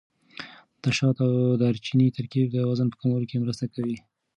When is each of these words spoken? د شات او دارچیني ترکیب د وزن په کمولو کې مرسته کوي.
د 0.81 0.83
شات 0.97 1.17
او 1.25 1.31
دارچیني 1.61 2.07
ترکیب 2.17 2.45
د 2.51 2.57
وزن 2.69 2.87
په 2.91 2.97
کمولو 3.01 3.29
کې 3.29 3.41
مرسته 3.43 3.65
کوي. 3.75 3.97